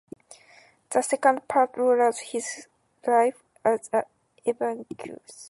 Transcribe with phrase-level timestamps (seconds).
[0.89, 2.65] The second part recollects his
[3.05, 4.01] life as an
[4.47, 5.19] evacuee.